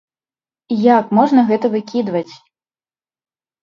Як 0.97 1.05
можна 1.19 1.41
гэта 1.53 1.73
выкідваць? 1.77 2.29